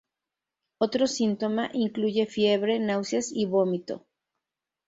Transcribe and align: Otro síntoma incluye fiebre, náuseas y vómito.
Otro 0.79 1.05
síntoma 1.05 1.69
incluye 1.73 2.25
fiebre, 2.25 2.79
náuseas 2.79 3.31
y 3.31 3.45
vómito. 3.45 4.03